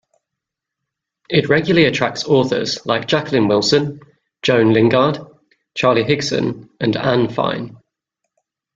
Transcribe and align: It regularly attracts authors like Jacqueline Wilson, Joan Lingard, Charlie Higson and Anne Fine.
It 1.29 1.47
regularly 1.47 1.85
attracts 1.85 2.23
authors 2.25 2.83
like 2.87 3.07
Jacqueline 3.07 3.47
Wilson, 3.47 3.99
Joan 4.41 4.73
Lingard, 4.73 5.19
Charlie 5.75 6.05
Higson 6.05 6.69
and 6.79 6.97
Anne 6.97 7.29
Fine. 7.31 7.77